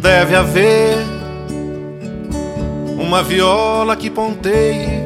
[0.00, 0.96] Deve haver
[3.00, 5.02] uma viola que ponteie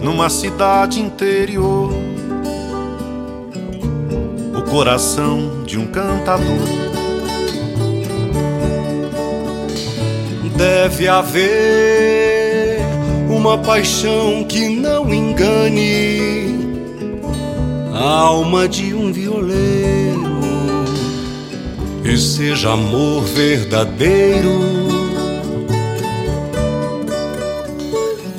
[0.00, 1.92] numa cidade interior
[4.56, 6.68] o coração de um cantador.
[10.56, 12.78] Deve haver
[13.28, 16.54] uma paixão que não engane
[17.92, 20.03] a alma de um violeiro
[22.14, 24.60] e seja amor verdadeiro.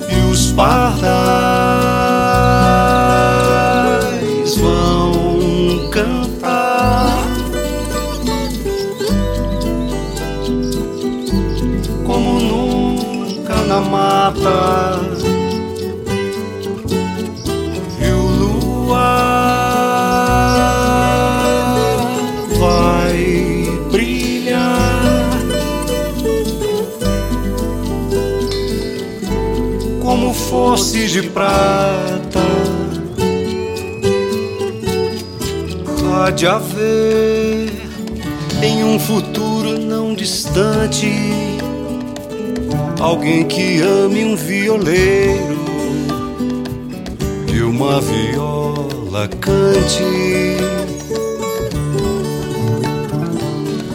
[0.10, 0.96] E os pardais
[4.56, 7.18] vão cantar
[12.06, 15.25] como nunca na mata.
[30.76, 32.42] Fosse de prata.
[36.14, 37.72] Há de haver
[38.62, 41.10] em um futuro não distante
[43.00, 45.64] alguém que ame um violeiro
[47.54, 50.58] e uma viola cante.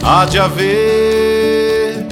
[0.01, 2.07] Há de haver,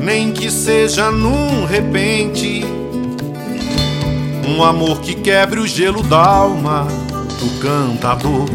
[0.00, 2.64] nem que seja num repente,
[4.46, 6.86] um amor que quebre o gelo da alma
[7.38, 8.46] do cantador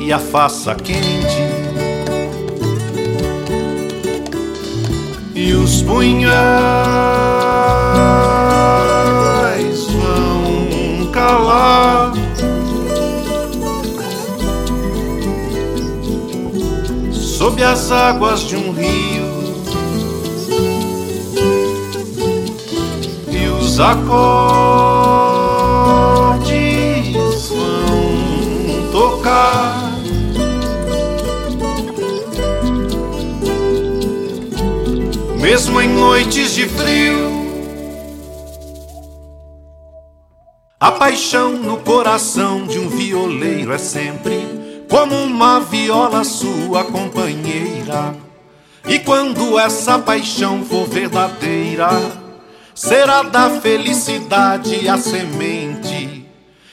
[0.00, 1.48] e a faça quente.
[5.34, 6.32] E os punhais
[9.86, 12.12] vão calar
[17.12, 19.37] sob as águas de um rio
[23.80, 24.18] acordes
[27.48, 29.92] vão tocar
[35.40, 37.38] mesmo em noites de frio
[40.80, 48.14] a paixão no coração de um violeiro é sempre como uma viola sua companheira.
[48.86, 51.88] E quando essa paixão for verdadeira,
[52.78, 56.24] será da felicidade a semente.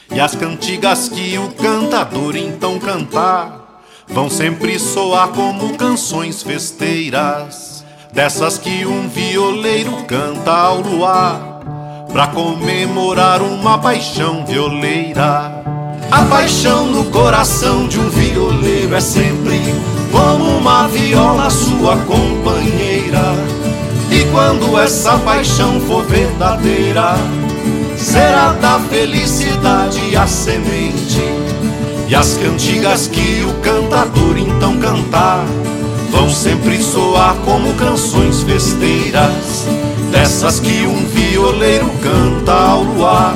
[0.08, 8.56] E as cantigas que o cantador então cantar vão sempre soar como canções festeiras, dessas
[8.56, 15.64] que um violeiro canta ao luar, pra comemorar uma paixão violeira.
[16.08, 19.60] A paixão no coração de um violeiro é sempre
[20.12, 22.45] como uma viola sua companheira.
[24.32, 27.16] Quando essa paixão for verdadeira,
[27.96, 31.22] será da felicidade a semente.
[32.08, 35.44] E as cantigas que o cantador então cantar
[36.10, 39.66] vão sempre soar como canções festeiras,
[40.10, 43.34] dessas que um violeiro canta ao luar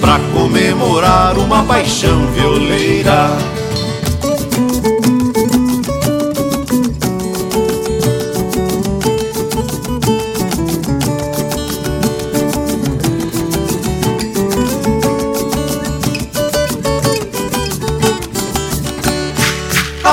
[0.00, 3.30] pra comemorar uma paixão violeira.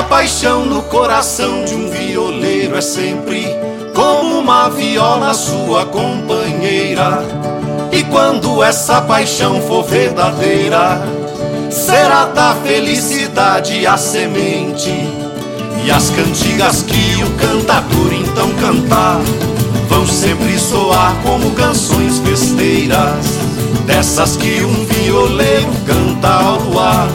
[0.03, 3.47] A paixão no coração de um violeiro é sempre
[3.95, 7.23] como uma viola sua companheira.
[7.89, 11.01] E quando essa paixão for verdadeira,
[11.71, 14.91] será da felicidade a semente.
[15.85, 19.21] E as cantigas que o cantador então cantar
[19.87, 23.25] vão sempre soar como canções festeiras,
[23.85, 27.07] dessas que um violeiro canta ao luar,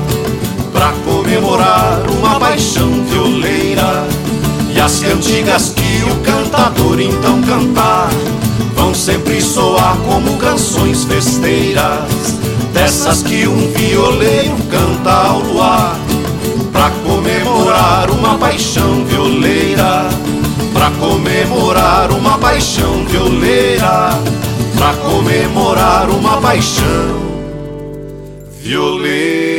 [0.79, 4.07] pra comemorar uma paixão violeira.
[4.73, 8.09] E as cantigas que o cantador então cantar
[8.77, 12.39] vão sempre soar como canções festeiras,
[12.73, 15.99] dessas que um violeiro canta ao luar,
[16.71, 20.09] pra comemorar uma paixão violeira,
[20.73, 24.11] pra comemorar uma paixão violeira,
[24.77, 27.19] pra comemorar uma paixão
[28.63, 29.58] violeira.